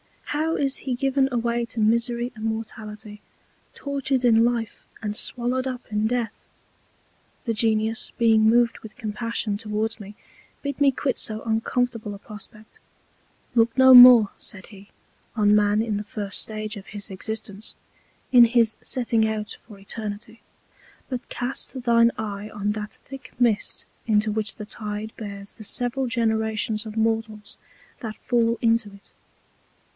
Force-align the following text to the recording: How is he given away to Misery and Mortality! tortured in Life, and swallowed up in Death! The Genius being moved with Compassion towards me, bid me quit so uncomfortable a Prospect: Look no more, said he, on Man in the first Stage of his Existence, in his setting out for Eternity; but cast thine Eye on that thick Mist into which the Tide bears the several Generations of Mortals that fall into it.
How 0.23 0.55
is 0.55 0.77
he 0.77 0.95
given 0.95 1.29
away 1.31 1.65
to 1.65 1.79
Misery 1.79 2.31
and 2.35 2.45
Mortality! 2.45 3.21
tortured 3.75 4.25
in 4.25 4.43
Life, 4.45 4.85
and 5.01 5.15
swallowed 5.15 5.67
up 5.67 5.85
in 5.91 6.07
Death! 6.07 6.45
The 7.43 7.53
Genius 7.53 8.11
being 8.17 8.41
moved 8.43 8.79
with 8.79 8.95
Compassion 8.95 9.57
towards 9.57 9.99
me, 9.99 10.15
bid 10.63 10.81
me 10.81 10.91
quit 10.91 11.17
so 11.17 11.43
uncomfortable 11.43 12.15
a 12.15 12.19
Prospect: 12.19 12.79
Look 13.53 13.77
no 13.77 13.93
more, 13.93 14.29
said 14.37 14.67
he, 14.67 14.89
on 15.35 15.53
Man 15.53 15.81
in 15.83 15.97
the 15.97 16.03
first 16.03 16.41
Stage 16.41 16.77
of 16.77 16.87
his 16.87 17.11
Existence, 17.11 17.75
in 18.31 18.45
his 18.45 18.77
setting 18.81 19.27
out 19.27 19.57
for 19.67 19.77
Eternity; 19.77 20.41
but 21.09 21.27
cast 21.29 21.83
thine 21.83 22.11
Eye 22.17 22.49
on 22.49 22.71
that 22.71 22.93
thick 23.03 23.33
Mist 23.37 23.85
into 24.07 24.31
which 24.31 24.55
the 24.55 24.65
Tide 24.65 25.11
bears 25.17 25.53
the 25.53 25.63
several 25.65 26.07
Generations 26.07 26.85
of 26.87 26.97
Mortals 26.97 27.57
that 27.99 28.15
fall 28.17 28.57
into 28.61 28.91
it. 28.93 29.11